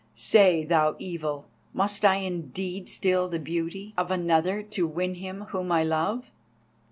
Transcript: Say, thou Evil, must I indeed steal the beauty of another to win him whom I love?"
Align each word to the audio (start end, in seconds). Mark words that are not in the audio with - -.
Say, 0.15 0.65
thou 0.65 0.95
Evil, 0.97 1.45
must 1.75 2.03
I 2.03 2.15
indeed 2.15 2.89
steal 2.89 3.27
the 3.29 3.37
beauty 3.37 3.93
of 3.95 4.09
another 4.09 4.63
to 4.63 4.87
win 4.87 5.13
him 5.13 5.41
whom 5.51 5.71
I 5.71 5.83
love?" 5.83 6.31